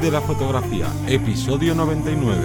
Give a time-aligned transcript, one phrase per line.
[0.00, 2.40] De la fotografía, episodio 99.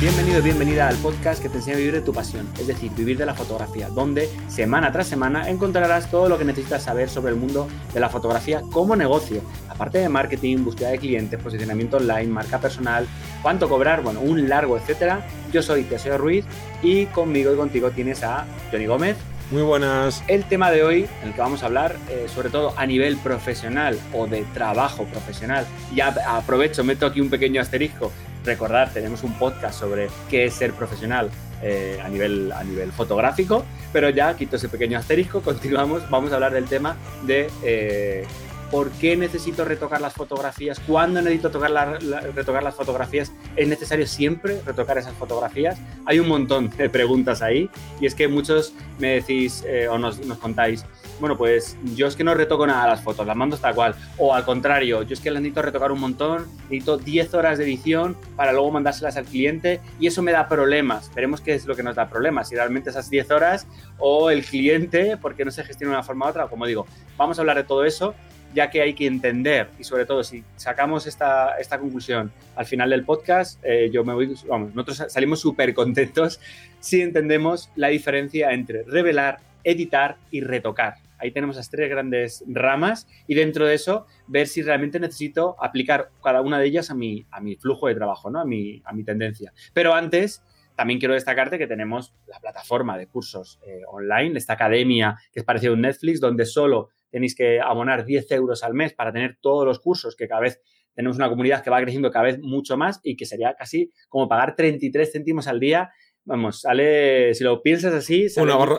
[0.00, 3.18] Bienvenido, bienvenida al podcast que te enseña a vivir de tu pasión, es decir, vivir
[3.18, 7.38] de la fotografía, donde semana tras semana encontrarás todo lo que necesitas saber sobre el
[7.38, 12.60] mundo de la fotografía como negocio, aparte de marketing, búsqueda de clientes, posicionamiento online, marca
[12.60, 13.06] personal,
[13.42, 15.26] cuánto cobrar, bueno, un largo etcétera.
[15.52, 16.44] Yo soy Teseo Ruiz
[16.82, 19.16] y conmigo y contigo tienes a Johnny Gómez.
[19.54, 20.24] Muy buenas.
[20.26, 23.16] El tema de hoy, en el que vamos a hablar, eh, sobre todo a nivel
[23.16, 28.10] profesional o de trabajo profesional, ya aprovecho, meto aquí un pequeño asterisco,
[28.44, 31.30] recordar, tenemos un podcast sobre qué es ser profesional
[31.62, 36.34] eh, a, nivel, a nivel fotográfico, pero ya quito ese pequeño asterisco, continuamos, vamos a
[36.34, 38.26] hablar del tema de eh,
[38.74, 42.02] por qué necesito retocar las fotografías, cuándo necesito tocar
[42.34, 45.78] retocar las fotografías, es necesario siempre retocar esas fotografías.
[46.06, 50.26] Hay un montón de preguntas ahí y es que muchos me decís eh, o nos,
[50.26, 50.84] nos contáis,
[51.20, 53.94] bueno, pues yo es que no retoco nada las fotos, las mando hasta cual.
[54.18, 57.64] O al contrario, yo es que las necesito retocar un montón, necesito 10 horas de
[57.64, 61.14] edición para luego mandárselas al cliente y eso me da problemas.
[61.14, 63.68] Veremos qué es lo que nos da problemas, si realmente esas 10 horas
[63.98, 66.48] o el cliente, porque no se gestiona de una forma u otra.
[66.48, 68.16] Como digo, vamos a hablar de todo eso
[68.54, 72.90] ya que hay que entender y sobre todo si sacamos esta, esta conclusión al final
[72.90, 76.40] del podcast, eh, yo me voy, nosotros salimos súper contentos
[76.80, 80.94] si entendemos la diferencia entre revelar, editar y retocar.
[81.18, 86.10] Ahí tenemos las tres grandes ramas y dentro de eso ver si realmente necesito aplicar
[86.22, 88.40] cada una de ellas a mi, a mi flujo de trabajo, ¿no?
[88.40, 89.52] a, mi, a mi tendencia.
[89.72, 90.42] Pero antes,
[90.76, 95.46] también quiero destacarte que tenemos la plataforma de cursos eh, online, esta academia que es
[95.46, 99.38] parecida a un Netflix, donde solo tenéis que abonar 10 euros al mes para tener
[99.40, 100.60] todos los cursos, que cada vez
[100.94, 104.28] tenemos una comunidad que va creciendo cada vez mucho más y que sería casi como
[104.28, 105.92] pagar 33 céntimos al día
[106.24, 108.28] vamos, sale, si lo piensas así...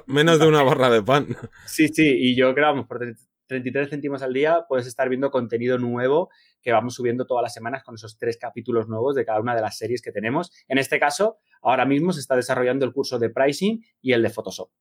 [0.05, 1.27] menos de una barra de pan.
[1.65, 2.99] Sí, sí, y yo creo, vamos, por
[3.47, 6.29] 33 céntimos al día puedes estar viendo contenido nuevo
[6.61, 9.61] que vamos subiendo todas las semanas con esos tres capítulos nuevos de cada una de
[9.61, 10.51] las series que tenemos.
[10.67, 14.29] En este caso, ahora mismo se está desarrollando el curso de pricing y el de
[14.29, 14.71] Photoshop.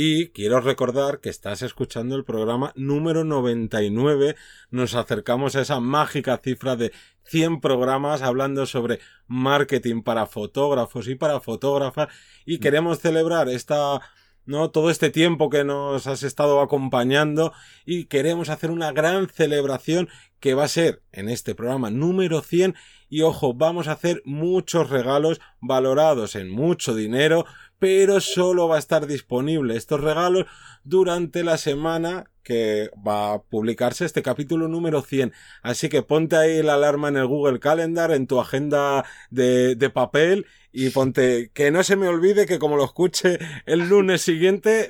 [0.00, 4.36] Y quiero recordar que estás escuchando el programa número 99.
[4.70, 6.92] Nos acercamos a esa mágica cifra de
[7.24, 12.10] 100 programas hablando sobre marketing para fotógrafos y para fotógrafas.
[12.46, 12.60] Y mm.
[12.60, 14.00] queremos celebrar esta
[14.46, 14.70] ¿no?
[14.70, 17.52] Todo este tiempo que nos has estado acompañando
[17.84, 22.76] y queremos hacer una gran celebración que va a ser en este programa número 100
[23.08, 27.46] y ojo, vamos a hacer muchos regalos valorados en mucho dinero,
[27.78, 30.46] pero solo va a estar disponible estos regalos
[30.84, 35.32] durante la semana que va a publicarse este capítulo número 100.
[35.62, 40.46] Así que ponte ahí la alarma en el Google Calendar, en tu agenda de, papel
[40.72, 44.88] y ponte que no se me olvide que como lo escuche el lunes siguiente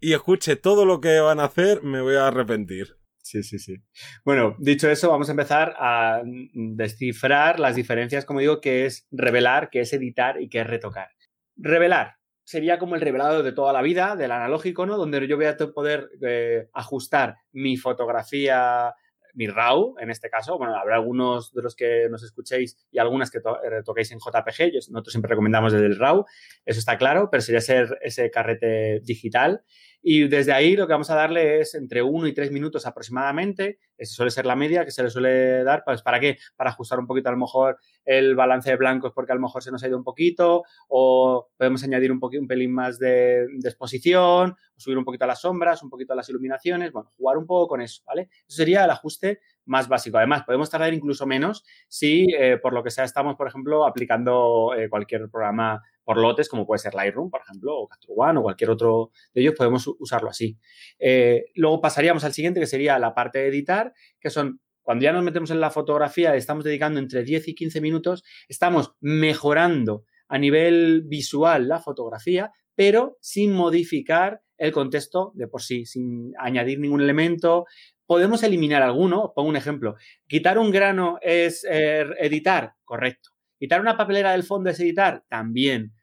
[0.00, 2.96] y escuche todo lo que van a hacer, me voy a arrepentir.
[3.24, 3.82] Sí, sí, sí.
[4.22, 6.20] Bueno, dicho eso, vamos a empezar a
[6.52, 11.08] descifrar las diferencias, como digo, que es revelar, que es editar y que es retocar.
[11.56, 14.98] Revelar sería como el revelado de toda la vida, del analógico, ¿no?
[14.98, 18.94] Donde yo voy a poder eh, ajustar mi fotografía,
[19.32, 20.58] mi RAW, en este caso.
[20.58, 23.40] Bueno, habrá algunos de los que nos escuchéis y algunas que
[23.70, 24.90] retoquéis en JPG.
[24.90, 26.26] nosotros siempre recomendamos desde el RAW,
[26.66, 29.64] eso está claro, pero sería ser ese carrete digital.
[30.06, 33.78] Y desde ahí lo que vamos a darle es entre 1 y 3 minutos aproximadamente.
[33.96, 35.82] Esa suele ser la media que se le suele dar.
[35.82, 36.36] Pues, ¿Para qué?
[36.56, 39.62] Para ajustar un poquito a lo mejor el balance de blancos porque a lo mejor
[39.62, 43.46] se nos ha ido un poquito o podemos añadir un, poquito, un pelín más de,
[43.64, 46.92] exposición, o subir un poquito a las sombras, un poquito a las iluminaciones.
[46.92, 48.28] Bueno, jugar un poco con eso, ¿vale?
[48.46, 50.18] Eso sería el ajuste más básico.
[50.18, 54.74] Además, podemos tardar incluso menos si, eh, por lo que sea, estamos, por ejemplo, aplicando
[54.76, 58.42] eh, cualquier programa por lotes, como puede ser Lightroom, por ejemplo, o Capture One o
[58.42, 60.58] cualquier otro de ellos, podemos usarlo así.
[60.98, 65.12] Eh, luego pasaríamos al siguiente, que sería la parte de editar, que son cuando ya
[65.12, 70.38] nos metemos en la fotografía, estamos dedicando entre 10 y 15 minutos, estamos mejorando a
[70.38, 77.00] nivel visual la fotografía, pero sin modificar el contexto de por sí, sin añadir ningún
[77.00, 77.64] elemento.
[78.06, 79.96] Podemos eliminar alguno, pongo un ejemplo.
[80.28, 83.33] Quitar un grano es eh, editar, correcto.
[83.64, 85.94] Quitar una papelera del fondo es editar, también.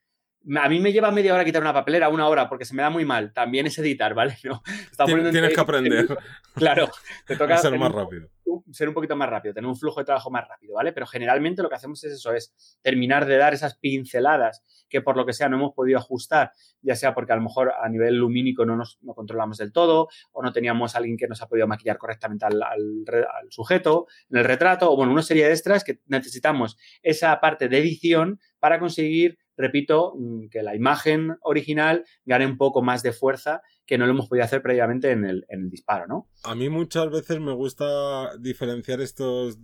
[0.58, 2.90] A mí me lleva media hora quitar una papelera, una hora, porque se me da
[2.90, 3.32] muy mal.
[3.32, 4.38] También es editar, ¿vale?
[4.44, 4.62] No,
[5.06, 6.08] Tienes que aprender.
[6.56, 6.90] Claro,
[7.26, 8.28] te toca ser más rápido.
[8.72, 10.94] ser un poquito más rápido, tener un flujo de trabajo más rápido, ¿vale?
[10.94, 15.16] Pero generalmente lo que hacemos es eso, es terminar de dar esas pinceladas que por
[15.16, 16.52] lo que sea no hemos podido ajustar,
[16.82, 20.10] ya sea porque a lo mejor a nivel lumínico no nos no controlamos del todo
[20.32, 24.40] o no teníamos a alguien que nos ha podido maquillar correctamente al, al sujeto en
[24.40, 28.80] el retrato o bueno, una serie de extras que necesitamos esa parte de edición para
[28.80, 34.06] conseguir repito, mm, que la imagen original gane un poco más de fuerza que no
[34.06, 36.30] lo hemos podido hacer previamente en el, en el disparo, ¿no?
[36.44, 39.60] A mí muchas veces me gusta diferenciar estos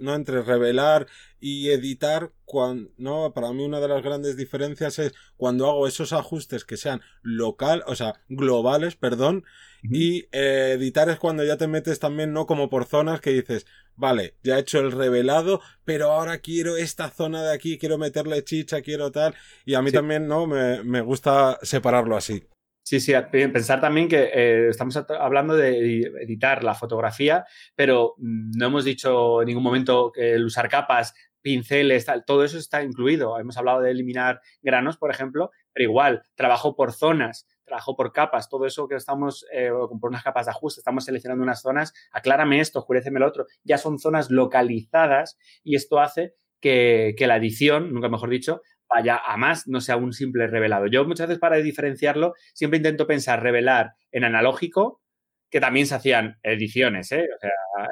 [0.00, 1.06] no entre revelar
[1.38, 6.12] y editar cuando no para mí una de las grandes diferencias es cuando hago esos
[6.12, 9.44] ajustes que sean local o sea globales perdón
[9.82, 13.66] y eh, editar es cuando ya te metes también no como por zonas que dices
[13.96, 18.44] vale ya he hecho el revelado pero ahora quiero esta zona de aquí quiero meterle
[18.44, 19.34] chicha quiero tal
[19.64, 22.44] y a mí también no me, me gusta separarlo así.
[22.82, 27.44] Sí, sí, pensar también que eh, estamos hablando de editar la fotografía,
[27.76, 32.42] pero mm, no hemos dicho en ningún momento que el usar capas, pinceles, tal, todo
[32.44, 33.38] eso está incluido.
[33.38, 38.48] Hemos hablado de eliminar granos, por ejemplo, pero igual, trabajo por zonas, trabajo por capas,
[38.48, 39.70] todo eso que estamos, eh,
[40.00, 43.78] por unas capas de ajuste, estamos seleccionando unas zonas, aclárame esto, oscureceme lo otro, ya
[43.78, 49.36] son zonas localizadas y esto hace que, que, la edición, nunca mejor dicho, vaya a
[49.36, 50.86] más, no sea un simple revelado.
[50.88, 55.00] Yo muchas veces para diferenciarlo siempre intento pensar revelar en analógico,
[55.50, 57.28] que también se hacían ediciones, ¿eh?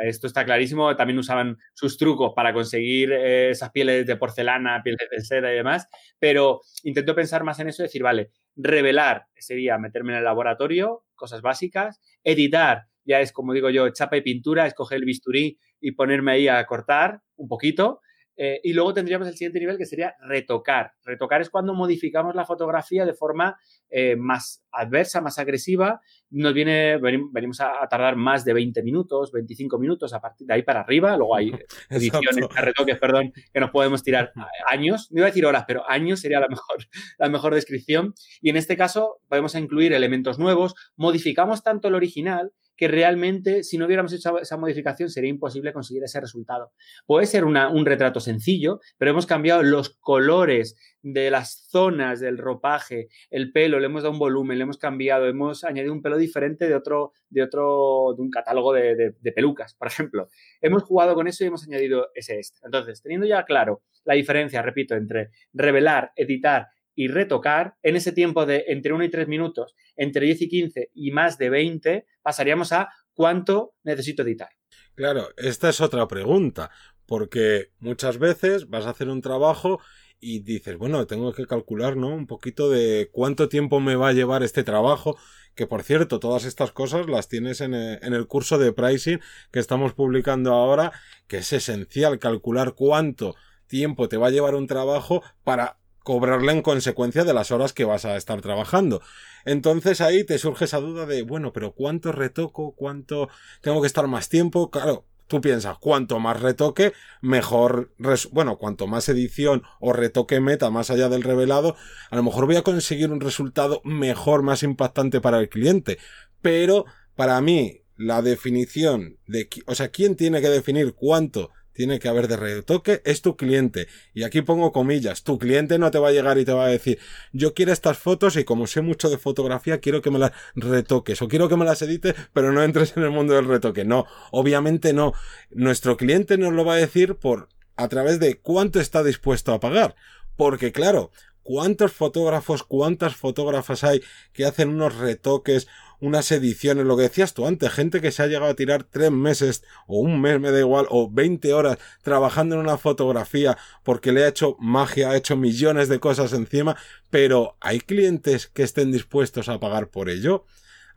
[0.04, 5.08] Esto está clarísimo, también usaban sus trucos para conseguir eh, esas pieles de porcelana, pieles
[5.10, 5.88] de seda y demás,
[6.18, 11.42] pero intento pensar más en eso decir, vale, revelar sería meterme en el laboratorio, cosas
[11.42, 16.32] básicas, editar ya es, como digo yo, chapa y pintura, escoger el bisturí y ponerme
[16.32, 18.02] ahí a cortar un poquito,
[18.40, 20.92] eh, y luego tendríamos el siguiente nivel que sería retocar.
[21.04, 23.58] Retocar es cuando modificamos la fotografía de forma
[23.90, 26.00] eh, más adversa, más agresiva.
[26.30, 30.62] Nos viene, venimos a, tardar más de 20 minutos, 25 minutos a partir de ahí
[30.62, 31.16] para arriba.
[31.16, 31.50] Luego hay
[31.90, 34.30] ediciones, retoques, perdón, que nos podemos tirar
[34.70, 35.08] años.
[35.10, 36.78] No iba a decir horas, pero años sería la mejor,
[37.18, 38.14] la mejor descripción.
[38.40, 40.76] Y en este caso podemos incluir elementos nuevos.
[40.96, 46.04] Modificamos tanto el original que realmente si no hubiéramos hecho esa modificación sería imposible conseguir
[46.04, 46.72] ese resultado.
[47.06, 53.08] Puede ser un retrato sencillo, pero hemos cambiado los colores de las zonas del ropaje,
[53.30, 56.68] el pelo, le hemos dado un volumen, le hemos cambiado, hemos añadido un pelo diferente
[56.68, 60.28] de otro, de otro, de un catálogo de, de pelucas, por ejemplo.
[60.60, 62.66] Hemos jugado con eso y hemos añadido ese extra.
[62.66, 68.44] Entonces, teniendo ya claro la diferencia, repito, entre revelar, editar y retocar, en ese tiempo
[68.44, 72.72] de entre 1 y 3 minutos, entre 10 y 15 y más de 20, pasaríamos
[72.72, 74.48] a cuánto necesito editar.
[74.96, 76.72] Claro, esta es otra pregunta,
[77.06, 79.78] porque muchas veces vas a hacer un trabajo
[80.18, 82.08] y dices, bueno, tengo que calcular, ¿no?
[82.08, 85.16] Un poquito de cuánto tiempo me va a llevar este trabajo,
[85.54, 89.20] que por cierto, todas estas cosas las tienes en en el curso de pricing
[89.52, 90.90] que estamos publicando ahora,
[91.28, 93.36] que es esencial calcular cuánto
[93.68, 95.77] tiempo te va a llevar un trabajo para
[96.08, 99.02] cobrarle en consecuencia de las horas que vas a estar trabajando.
[99.44, 102.72] Entonces ahí te surge esa duda de, bueno, pero ¿cuánto retoco?
[102.74, 103.28] ¿Cuánto
[103.60, 104.70] tengo que estar más tiempo?
[104.70, 107.92] Claro, tú piensas, cuanto más retoque, mejor,
[108.32, 111.76] bueno, cuanto más edición o retoque meta más allá del revelado,
[112.08, 115.98] a lo mejor voy a conseguir un resultado mejor, más impactante para el cliente.
[116.40, 122.08] Pero para mí, la definición de, o sea, ¿quién tiene que definir cuánto tiene que
[122.08, 123.86] haber de retoque, es tu cliente.
[124.12, 126.68] Y aquí pongo comillas, tu cliente no te va a llegar y te va a
[126.68, 126.98] decir,
[127.32, 131.22] yo quiero estas fotos y como sé mucho de fotografía, quiero que me las retoques
[131.22, 133.84] o quiero que me las edites, pero no entres en el mundo del retoque.
[133.84, 135.12] No, obviamente no.
[135.52, 139.60] Nuestro cliente nos lo va a decir por a través de cuánto está dispuesto a
[139.60, 139.94] pagar.
[140.34, 141.12] Porque claro,
[141.48, 144.02] ¿cuántos fotógrafos, cuántas fotógrafas hay
[144.34, 145.66] que hacen unos retoques,
[145.98, 149.10] unas ediciones, lo que decías tú antes, gente que se ha llegado a tirar tres
[149.10, 154.12] meses o un mes, me da igual, o 20 horas trabajando en una fotografía porque
[154.12, 156.76] le ha hecho magia, ha hecho millones de cosas encima,
[157.08, 160.44] pero ¿hay clientes que estén dispuestos a pagar por ello?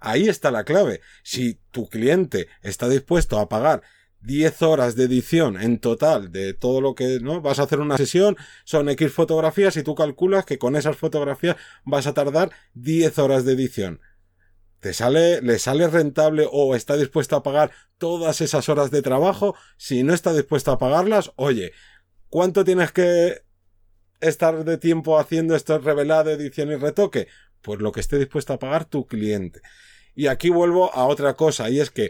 [0.01, 0.99] Ahí está la clave.
[1.23, 3.83] Si tu cliente está dispuesto a pagar
[4.21, 7.41] 10 horas de edición en total de todo lo que, ¿no?
[7.41, 11.55] Vas a hacer una sesión, son X fotografías y tú calculas que con esas fotografías
[11.83, 13.99] vas a tardar 10 horas de edición
[14.81, 19.55] te sale, le sale rentable o está dispuesto a pagar todas esas horas de trabajo.
[19.77, 21.71] Si no está dispuesto a pagarlas, oye,
[22.29, 23.43] ¿cuánto tienes que
[24.21, 27.27] estar de tiempo haciendo esto revelado, edición y retoque?
[27.61, 29.61] Pues lo que esté dispuesto a pagar tu cliente.
[30.15, 32.09] Y aquí vuelvo a otra cosa, y es que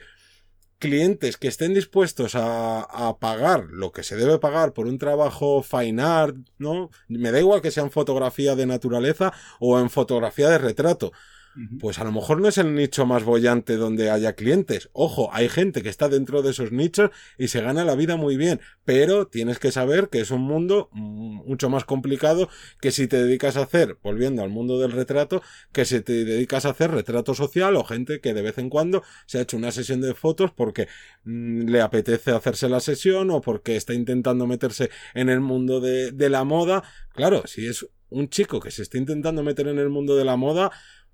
[0.82, 6.02] clientes que estén dispuestos a, pagar lo que se debe pagar por un trabajo fine
[6.02, 6.90] art, ¿no?
[7.08, 11.14] Me da igual que sea en fotografía de naturaleza o en fotografía de retrato
[11.80, 14.90] pues a lo mejor no es el nicho más bollante donde haya clientes.
[14.94, 18.38] Ojo, hay gente que está dentro de esos nichos y se gana la vida muy
[18.38, 23.22] bien, pero tienes que saber que es un mundo mucho más complicado que si te
[23.24, 25.42] dedicas a hacer, volviendo al mundo del retrato,
[25.72, 29.04] que si te dedicas a hacer retrato social o gente que de vez en cuando
[29.26, 30.88] se ha hecho una sesión de fotos porque
[31.26, 36.30] mm, le apetece hacerse la sesión o porque está intentando meterse en el mundo de
[36.30, 36.84] la moda.
[37.14, 40.36] Claro, si es un chico que se está intentando meter en el mundo de la
[40.36, 40.72] moda,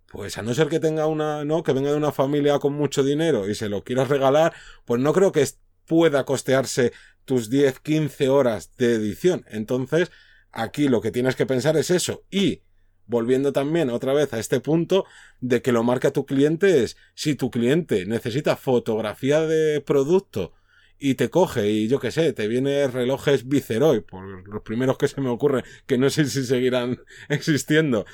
[0.07, 3.03] pues a no ser que tenga una, no, que venga de una familia con mucho
[3.03, 4.53] dinero y se lo quieras regalar,
[4.85, 5.45] pues no creo que
[5.85, 6.93] pueda costearse
[7.25, 9.45] tus 10, 15 horas de edición.
[9.49, 10.11] Entonces,
[10.51, 12.23] aquí lo que tienes que pensar es eso.
[12.31, 12.61] Y
[13.05, 15.05] volviendo también otra vez a este punto
[15.39, 20.53] de que lo marca tu cliente es si tu cliente necesita fotografía de producto
[20.99, 25.07] y te coge y yo qué sé, te viene relojes Viceroy, por los primeros que
[25.07, 26.99] se me ocurren, que no sé si seguirán
[27.29, 28.05] existiendo,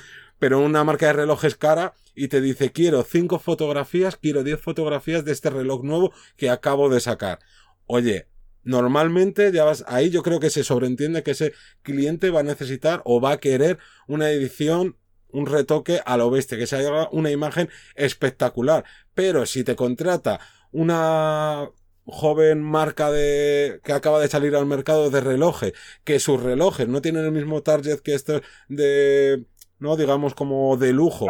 [0.43, 5.23] pero una marca de relojes cara y te dice quiero cinco fotografías, quiero 10 fotografías
[5.23, 7.39] de este reloj nuevo que acabo de sacar.
[7.85, 8.27] Oye,
[8.65, 13.01] normalmente ya vas ahí yo creo que se sobreentiende que ese cliente va a necesitar
[13.05, 14.97] o va a querer una edición
[15.29, 18.83] un retoque a lo bestia, que se haga una imagen espectacular.
[19.13, 20.41] Pero si te contrata
[20.73, 21.69] una
[22.05, 25.73] joven marca de que acaba de salir al mercado de relojes,
[26.03, 29.45] que sus relojes no tienen el mismo target que estos de
[29.83, 31.27] no digamos como de lujo.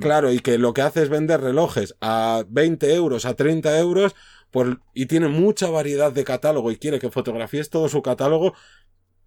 [0.00, 4.14] Claro, y que lo que hace es vender relojes a 20 euros, a 30 euros,
[4.94, 8.54] y tiene mucha variedad de catálogo y quiere que fotografíes todo su catálogo,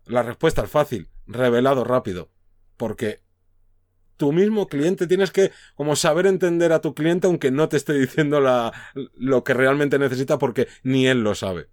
[0.05, 2.31] la respuesta es fácil, revelado rápido.
[2.75, 3.19] Porque
[4.17, 7.93] tu mismo cliente tienes que como saber entender a tu cliente aunque no te esté
[7.93, 8.72] diciendo la,
[9.13, 11.67] lo que realmente necesita porque ni él lo sabe.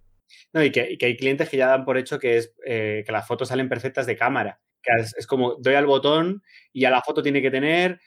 [0.51, 3.25] No, y que, hay clientes que ya dan por hecho que es eh, que las
[3.25, 4.61] fotos salen perfectas de cámara.
[4.83, 7.99] Que es, como doy al botón y ya la foto tiene que tener.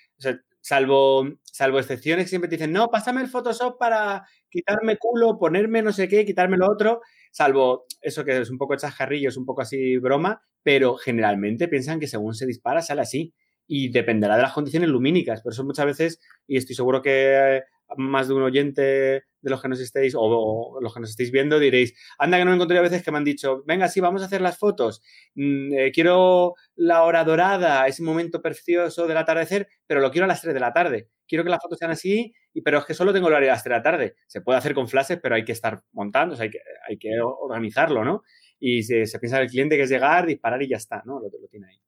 [0.61, 5.93] salvo, salvo excepciones, siempre te dicen, no, pásame el Photoshop para quitarme culo, ponerme no
[5.93, 9.63] sé qué, quitarme lo otro, salvo eso que es un poco chascarrillo, es un poco
[9.63, 13.35] así broma, pero generalmente piensan que según se dispara sale así
[13.67, 15.43] y dependerá de las condiciones lumínicas.
[15.43, 17.63] Por eso muchas veces, y estoy seguro que
[17.97, 21.61] más de un oyente de los que nos estéis o, los que nos estéis viendo
[21.61, 24.23] diréis, anda que no me encontré a veces que me han dicho, venga, sí, vamos
[24.23, 25.03] a hacer las fotos,
[25.37, 30.29] mm, eh, quiero la hora dorada, ese momento precioso del atardecer, pero lo quiero a
[30.29, 31.09] las 3 de la tarde.
[31.29, 33.55] Quiero que las fotos sean así, y, pero es que solo tengo el horario a
[33.55, 34.17] las 3 de la tarde.
[34.27, 38.05] Se puede hacer con flashes, pero hay que estar montando, hay que, hay que organizarlo,
[38.05, 38.23] ¿no?
[38.59, 41.21] Y se, se piensa el cliente que es llegar, disparar y ya está, ¿no?
[41.21, 41.81] Lo, lo tiene ahí.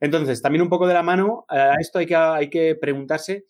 [0.00, 3.44] Entonces, también un poco de la mano, a esto hay que, hay que preguntarse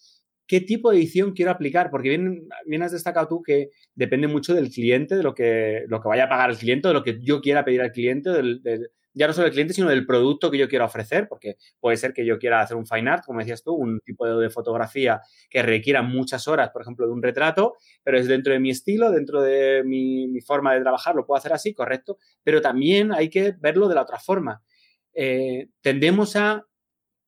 [0.50, 4.52] qué tipo de edición quiero aplicar, porque bien, bien has destacado tú que depende mucho
[4.52, 7.20] del cliente, de lo que, lo que vaya a pagar el cliente, de lo que
[7.22, 8.60] yo quiera pedir al cliente, del,
[9.14, 12.12] ya no solo del cliente, sino del producto que yo quiero ofrecer, porque puede ser
[12.12, 15.62] que yo quiera hacer un fine art, como decías tú, un tipo de, fotografía que
[15.62, 19.42] requiera muchas horas, por ejemplo, de un retrato, pero es dentro de mi estilo, dentro
[19.42, 23.86] de mi, forma de trabajar, lo puedo hacer así, correcto, pero también hay que verlo
[23.86, 24.64] de la otra forma.
[25.14, 26.66] Eh, tendemos a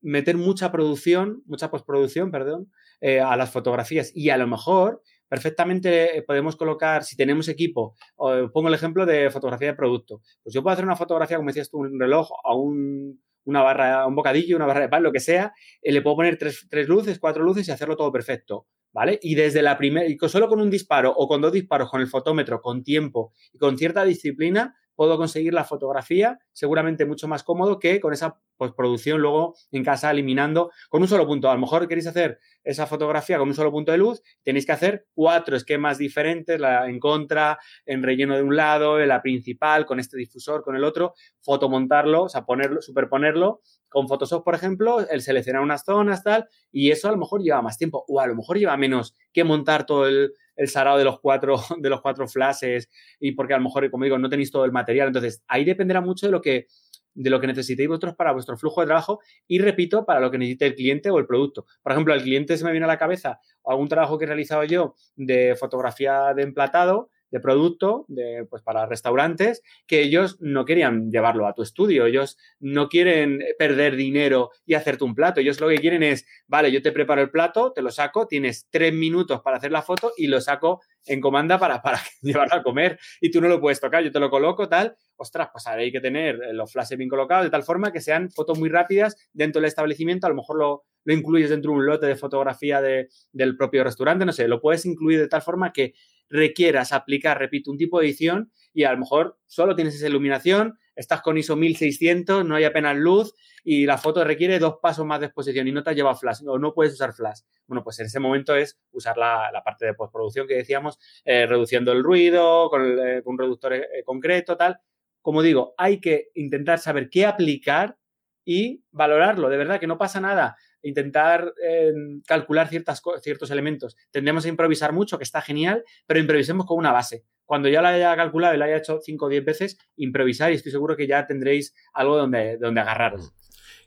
[0.01, 2.69] meter mucha producción, mucha postproducción, perdón,
[3.05, 7.97] eh, a las fotografías y a lo mejor perfectamente eh, podemos colocar, si tenemos equipo,
[8.15, 11.69] pongo el ejemplo de fotografía de producto, pues yo puedo hacer una fotografía, como decías
[11.69, 15.19] tú, un reloj a un, una barra, un bocadillo, una barra de pan, lo que
[15.19, 19.19] sea, le puedo poner tres, tres, luces, cuatro luces y hacerlo todo perfecto, ¿vale?
[19.21, 22.07] Y desde la primera, y solo con un disparo o con dos disparos, con el
[22.07, 27.79] fotómetro, con tiempo y con cierta disciplina, puedo conseguir la fotografía seguramente mucho más cómodo
[27.79, 31.49] que con esa postproducción luego en casa eliminando con un solo punto.
[31.49, 34.71] A lo mejor queréis hacer esa fotografía con un solo punto de luz, tenéis que
[34.71, 39.85] hacer cuatro esquemas diferentes, la en contra, en relleno de un lado, en la principal,
[39.85, 45.07] con este difusor, con el otro, fotomontarlo, o sea, ponerlo, superponerlo con Photoshop, por ejemplo,
[45.07, 48.27] el seleccionar unas zonas, tal, y eso a lo mejor lleva más tiempo, o a
[48.27, 52.01] lo mejor lleva menos que montar todo el, el sarao de los cuatro, de los
[52.01, 55.07] cuatro flashes, y porque a lo mejor, como digo, no tenéis todo el material.
[55.07, 56.67] Entonces, ahí dependerá mucho de lo que
[57.15, 60.37] de lo que necesitéis vosotros para vuestro flujo de trabajo y repito, para lo que
[60.37, 61.65] necesite el cliente o el producto.
[61.81, 64.63] Por ejemplo, al cliente se me viene a la cabeza algún trabajo que he realizado
[64.63, 71.09] yo de fotografía de emplatado de producto de, pues para restaurantes que ellos no querían
[71.09, 75.67] llevarlo a tu estudio, ellos no quieren perder dinero y hacerte un plato, ellos lo
[75.67, 79.41] que quieren es, vale, yo te preparo el plato, te lo saco, tienes tres minutos
[79.41, 82.99] para hacer la foto y lo saco en comanda para, para llevarlo a comer.
[83.19, 86.01] Y tú no lo puedes tocar, yo te lo coloco, tal, ostras, pues hay que
[86.01, 89.69] tener los flashes bien colocados de tal forma que sean fotos muy rápidas dentro del
[89.69, 93.57] establecimiento, a lo mejor lo, lo incluyes dentro de un lote de fotografía de, del
[93.57, 95.95] propio restaurante, no sé, lo puedes incluir de tal forma que
[96.33, 100.79] requieras aplicar, repito, un tipo de edición y a lo mejor solo tienes esa iluminación,
[100.95, 105.19] estás con ISO 1600, no hay apenas luz y la foto requiere dos pasos más
[105.19, 107.41] de exposición y no te lleva flash o no puedes usar flash.
[107.67, 111.91] Bueno, pues en ese momento es usar la, parte de postproducción que decíamos, eh, reduciendo
[111.91, 114.79] el ruido con, eh, un reductor eh, concreto, tal.
[115.21, 117.95] Como digo, hay que intentar saber qué aplicar
[118.43, 119.49] y valorarlo.
[119.49, 123.95] De verdad que no pasa nada intentar em, calcular ciertas, ciertos elementos.
[124.11, 127.23] Tendremos a improvisar mucho, que está genial, pero improvisemos con una base.
[127.45, 130.55] Cuando ya la haya calculado y la haya hecho 5 o 10 veces, improvisar y
[130.55, 133.33] estoy seguro que ya tendréis algo donde, donde agarraros.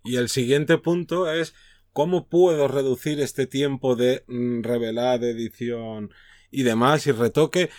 [0.05, 1.55] Y el siguiente punto es
[1.93, 6.11] cómo puedo reducir este tiempo de mm, revelar, edición
[6.51, 7.71] y demás y retoque.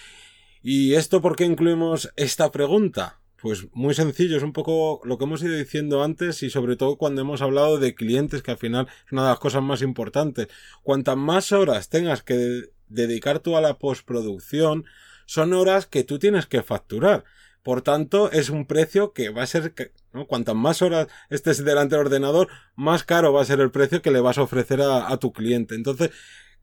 [0.62, 3.22] ¿Y esto por qué incluimos esta pregunta?
[3.40, 6.98] Pues muy sencillo, es un poco lo que hemos ido diciendo antes y sobre todo
[6.98, 10.48] cuando hemos hablado de clientes, que al final es una de las cosas más importantes.
[10.82, 14.86] Cuantas más horas tengas que dedicar tú a la postproducción,
[15.28, 17.26] son horas que tú tienes que facturar.
[17.62, 19.74] Por tanto, es un precio que va a ser,
[20.14, 20.26] ¿no?
[20.26, 24.10] cuantas más horas estés delante del ordenador, más caro va a ser el precio que
[24.10, 25.76] le vas a ofrecer a, a tu cliente.
[25.76, 26.12] Entonces,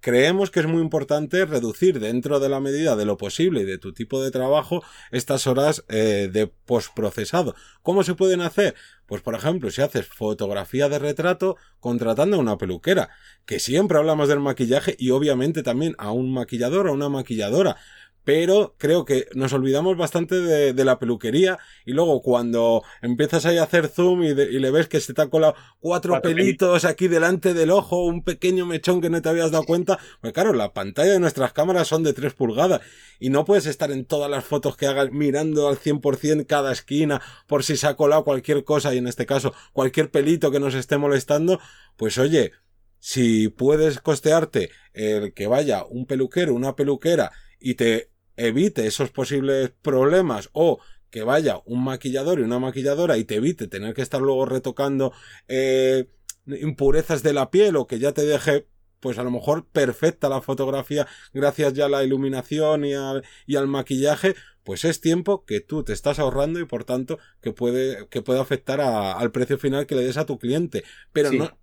[0.04, 3.78] creemos que es muy importante reducir dentro de la medida de lo posible y de
[3.78, 7.54] tu tipo de trabajo estas horas eh, de postprocesado.
[7.80, 8.74] ¿Cómo se pueden hacer?
[9.06, 13.08] Pues por ejemplo, si haces fotografía de retrato contratando a una peluquera,
[13.46, 17.78] que siempre hablamos del maquillaje y obviamente también a un maquillador o una maquilladora
[18.24, 23.64] pero creo que nos olvidamos bastante de, la peluquería y luego cuando empiezas ahí a
[23.64, 27.70] hacer zoom y, le ves que se te han colado cuatro, pelitos aquí delante del
[27.70, 31.20] ojo, un pequeño mechón que no te habías dado cuenta, pues claro, la pantalla de
[31.20, 32.80] nuestras cámaras son de 3 pulgadas
[33.20, 37.20] y no puedes estar en todas las fotos que hagas mirando al 100% cada esquina
[37.46, 40.74] por si se ha colado cualquier cosa y en este caso cualquier pelito que nos
[40.74, 41.60] esté molestando,
[41.96, 42.52] pues oye,
[42.98, 49.72] si puedes costearte el que vaya un peluquero, una peluquera y te evite esos posibles
[49.82, 54.20] problemas o que vaya un maquillador y una maquilladora y te evite tener que estar
[54.20, 55.12] luego retocando
[55.46, 56.08] eh,
[56.46, 58.66] impurezas de la piel o que ya te deje
[59.04, 63.56] pues a lo mejor perfecta la fotografía gracias ya a la iluminación y al, y
[63.56, 68.08] al maquillaje, pues es tiempo que tú te estás ahorrando y por tanto que puede,
[68.08, 70.84] que puede afectar al precio final que le des a tu cliente.
[71.12, 71.54] Pero no,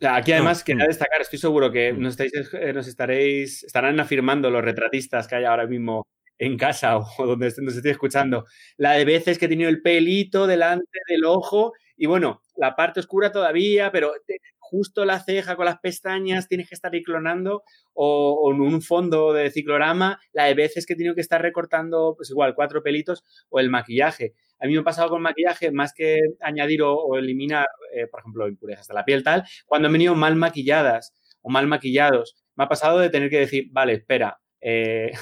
[0.00, 0.88] Aquí además quería mm.
[0.88, 2.00] destacar, estoy seguro que mm.
[2.00, 6.06] nos, estáis, eh, nos estaréis, estarán afirmando los retratistas que hay ahora mismo
[6.38, 8.44] en casa o donde nos estoy escuchando,
[8.76, 13.00] la de veces que he tenido el pelito delante del ojo y bueno, la parte
[13.00, 14.12] oscura todavía, pero
[14.58, 17.62] justo la ceja con las pestañas tienes que estar clonando
[17.94, 22.14] o, en un fondo de ciclorama, la de veces que he tenido que estar recortando,
[22.16, 24.34] pues igual, cuatro pelitos o el maquillaje.
[24.60, 28.48] A mí me ha pasado con maquillaje, más que añadir o, eliminar, eh, por ejemplo,
[28.48, 32.68] impurezas de la piel, tal, cuando han venido mal maquilladas o mal maquillados, me ha
[32.68, 35.12] pasado de tener que decir, vale, espera, eh,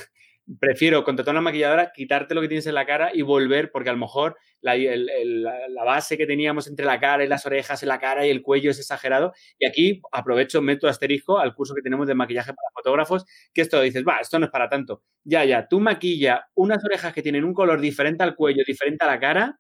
[0.59, 3.92] prefiero contratar una maquilladora, quitarte lo que tienes en la cara y volver, porque a
[3.92, 4.74] lo mejor la,
[5.85, 8.70] base que teníamos entre la cara y las orejas, en la cara y el cuello
[8.70, 9.33] es exagerado.
[9.59, 13.80] Y aquí aprovecho, meto asterisco al curso que tenemos de maquillaje para fotógrafos, que esto
[13.80, 15.02] dices, va, esto no es para tanto.
[15.24, 19.09] Ya, ya, tú maquilla unas orejas que tienen un color diferente al cuello, diferente a
[19.09, 19.59] la cara,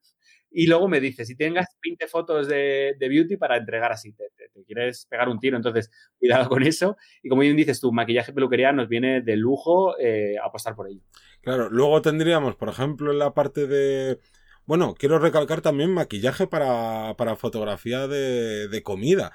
[0.54, 4.24] y luego me dices, si tengas 20 fotos de, beauty para entregar así, te,
[4.66, 6.96] quieres pegar un tiro, entonces cuidado con eso.
[7.22, 11.00] Y como bien dices, tu maquillaje peluquería nos viene de lujo eh, apostar por ello.
[11.42, 14.20] Claro, luego tendríamos, por ejemplo, en la parte de...
[14.64, 19.32] Bueno, quiero recalcar también maquillaje para, para fotografía de, de comida.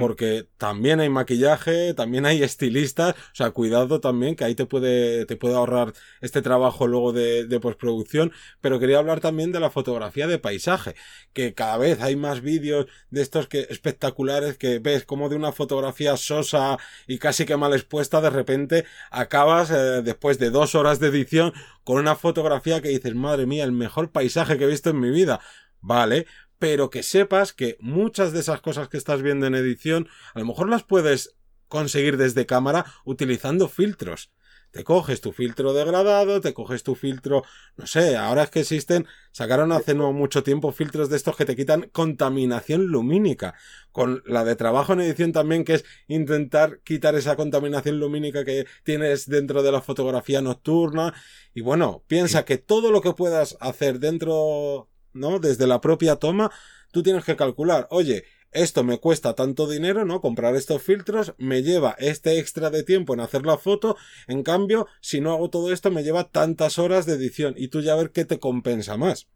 [0.00, 5.26] Porque también hay maquillaje, también hay estilistas, o sea, cuidado también, que ahí te puede,
[5.26, 9.70] te puede ahorrar este trabajo luego de, de postproducción, pero quería hablar también de la
[9.70, 10.94] fotografía de paisaje,
[11.32, 15.52] que cada vez hay más vídeos de estos que espectaculares que ves como de una
[15.52, 21.00] fotografía sosa y casi que mal expuesta, de repente acabas eh, después de dos horas
[21.00, 21.52] de edición
[21.84, 25.10] con una fotografía que dices, madre mía, el mejor paisaje que he visto en mi
[25.10, 25.40] vida.
[25.80, 26.26] Vale,
[26.58, 30.46] pero que sepas que muchas de esas cosas que estás viendo en edición, a lo
[30.46, 31.34] mejor las puedes
[31.68, 34.30] conseguir desde cámara utilizando filtros.
[34.70, 37.44] Te coges tu filtro degradado, te coges tu filtro,
[37.76, 41.44] no sé, ahora es que existen, sacaron hace no mucho tiempo filtros de estos que
[41.44, 43.54] te quitan contaminación lumínica,
[43.92, 48.66] con la de trabajo en edición también que es intentar quitar esa contaminación lumínica que
[48.82, 51.14] tienes dentro de la fotografía nocturna
[51.54, 55.38] y bueno, piensa que todo lo que puedas hacer dentro ¿no?
[55.38, 56.50] Desde la propia toma,
[56.92, 58.24] tú tienes que calcular, oye,
[58.54, 60.20] esto me cuesta tanto dinero, ¿no?
[60.20, 63.96] Comprar estos filtros, me lleva este extra de tiempo en hacer la foto,
[64.28, 67.80] en cambio, si no hago todo esto, me lleva tantas horas de edición y tú
[67.80, 69.26] ya ver qué te compensa más.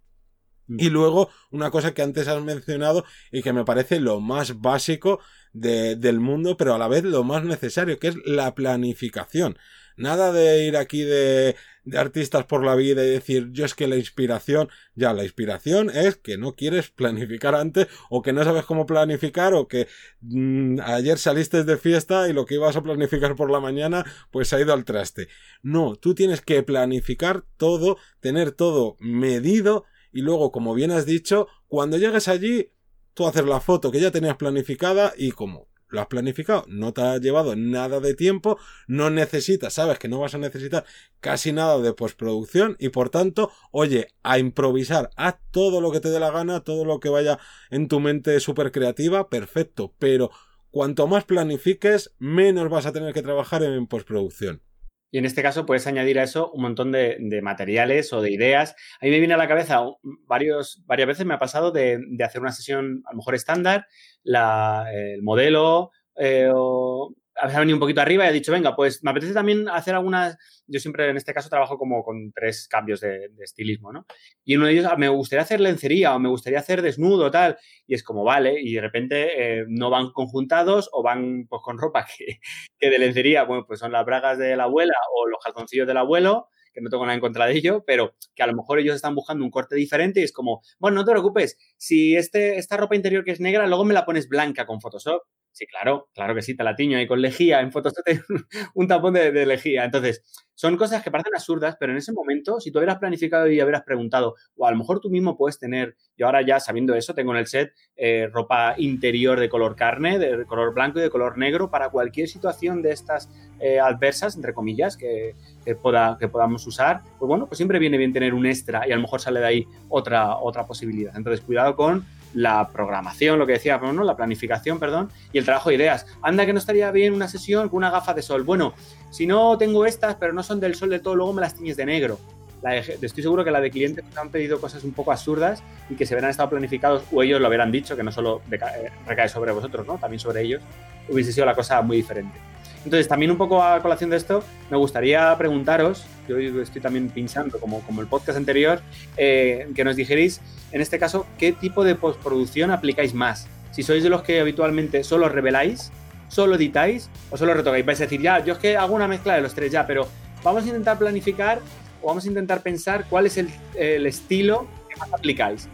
[0.69, 0.77] Mm.
[0.79, 5.19] Y luego, una cosa que antes has mencionado y que me parece lo más básico
[5.53, 9.59] del mundo, pero a la vez lo más necesario, que es la planificación.
[9.99, 11.57] Nada de ir aquí de,
[11.89, 15.91] de artistas por la vida y decir yo es que la inspiración, ya la inspiración
[15.91, 19.89] es que no quieres planificar antes o que no sabes cómo planificar o que
[20.21, 24.53] mm, ayer saliste de fiesta y lo que ibas a planificar por la mañana pues
[24.53, 25.29] ha ido al traste.
[25.63, 31.49] No, tú tienes que planificar todo, tener todo medido y luego, como bien has dicho,
[31.67, 32.73] cuando llegues allí,
[33.15, 37.03] tú hacer la foto que ya tenías planificada y como lo has planificado, no te
[37.03, 40.85] ha llevado nada de tiempo, no necesitas, sabes que no vas a necesitar
[41.21, 46.11] casi nada de postproducción y por tanto, oye, a improvisar, haz todo lo que te
[46.11, 47.39] dé la gana, todo lo que vaya
[47.71, 50.31] en tu mente súper creativa, perfecto, pero
[50.71, 54.63] cuanto más planifiques, menos vas a tener que trabajar en postproducción.
[55.11, 58.75] Y en este caso puedes añadir a eso un montón de, materiales o de ideas.
[59.01, 59.81] A mí me viene a la cabeza
[60.27, 63.87] varios, varias veces me ha pasado de, hacer una sesión a lo mejor estándar,
[64.25, 69.11] el modelo eh, o ha venido un poquito arriba y ha dicho, venga, pues me
[69.11, 73.31] apetece también hacer algunas, yo siempre en este caso trabajo como con tres cambios de,
[73.41, 74.07] estilismo, ¿no?
[74.45, 77.57] Y uno de ellos, ah, me gustaría hacer lencería o me gustaría hacer desnudo, tal,
[77.87, 81.79] y es como, vale, y de repente eh, no van conjuntados o van pues con
[81.79, 82.41] ropa que,
[82.79, 85.99] que, de lencería, bueno, pues son las bragas de la abuela o los calzoncillos del
[85.99, 88.97] abuelo, que no tengo nada en contra de ello, pero que a lo mejor ellos
[88.97, 92.77] están buscando un corte diferente y es como, bueno, no te preocupes, si este, esta
[92.77, 95.23] ropa interior que es negra, luego me la pones blanca con Photoshop
[95.59, 97.93] Sí, claro, claro que sí, te la tiño ahí con lejía, en fotos
[98.75, 99.85] un tapón de, de, lejía.
[99.85, 100.23] Entonces,
[100.55, 103.83] son cosas que parecen absurdas, pero en ese momento, si tú hubieras planificado y hubieras
[103.83, 107.33] preguntado, o a lo mejor tú mismo puedes tener, yo ahora ya sabiendo eso, tengo
[107.33, 111.37] en el set eh, ropa interior de color carne, de color blanco y de color
[111.39, 117.03] negro para cualquier situación de estas eh, adversas, entre comillas, que, que podamos usar.
[117.19, 119.47] Pues bueno, pues siempre viene bien tener un extra y a lo mejor sale de
[119.47, 121.17] ahí otra, otra posibilidad.
[121.17, 124.05] Entonces, cuidado con la programación, lo que decía, ¿no?
[124.05, 126.07] la planificación, perdón, y el trabajo de ideas.
[126.23, 128.43] Anda que no estaría bien una sesión con una gafa de sol.
[128.43, 128.75] Bueno,
[129.11, 131.77] si no tengo estas, pero no son del sol de todo, luego me las tiñes
[131.77, 132.19] de negro.
[132.63, 136.15] estoy seguro que la de clientes han pedido cosas un poco absurdas y que se
[136.15, 139.87] hubieran estado planificados, o ellos lo hubieran dicho, que no solo eh, recae sobre vosotros,
[139.87, 139.99] ¿no?
[139.99, 140.63] También sobre ellos,
[141.09, 142.39] hubiese sido la cosa muy diferente.
[142.85, 147.59] Entonces, también un poco a colación de esto, me gustaría preguntaros, yo estoy también pensando,
[147.59, 148.81] como, como el podcast anterior,
[149.17, 150.41] eh, que nos dijerais,
[150.73, 153.49] en este caso, qué tipo de postproducción aplicáis más.
[153.73, 155.91] Si sois de los que habitualmente solo reveláis,
[156.29, 157.85] solo editáis o solo retocáis.
[157.85, 160.07] Vais a decir, ya, yo es que hago una mezcla de los tres ya, pero
[160.43, 161.61] vamos a intentar planificar
[162.03, 165.69] o vamos a intentar pensar cuál es el, el estilo que más aplicáis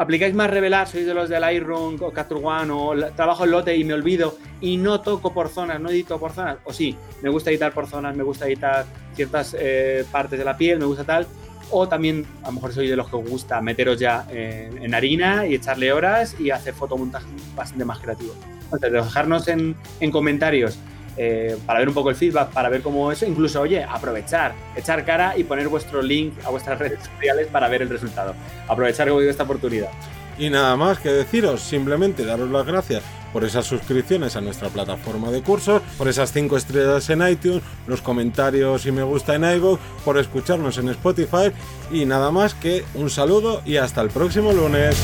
[0.00, 3.76] aplicáis más revelar, sois de los del Lightroom o Capture One o trabajo en lote
[3.76, 7.28] y me olvido y no toco por zonas, no edito por zonas, o sí, me
[7.28, 11.04] gusta editar por zonas, me gusta editar ciertas eh, partes de la piel, me gusta
[11.04, 11.26] tal,
[11.70, 15.46] o también a lo mejor soy de los que os gusta meteros ya en, harina
[15.46, 18.34] y echarle horas y hacer fotomontaje bastante más creativo.
[18.64, 20.78] Entonces, dejarnos en, en comentarios
[21.16, 25.04] eh, para ver un poco el feedback, para ver cómo eso, incluso, oye, aprovechar, echar
[25.04, 28.34] cara y poner vuestro link a vuestras redes sociales para ver el resultado.
[28.68, 29.90] Aprovechar, como esta oportunidad.
[30.38, 35.30] Y nada más que deciros, simplemente daros las gracias por esas suscripciones a nuestra plataforma
[35.30, 39.80] de cursos, por esas 5 estrellas en iTunes, los comentarios y me gusta en iVoox,
[40.04, 41.52] por escucharnos en Spotify
[41.92, 44.96] y nada más que un saludo y hasta el próximo lunes.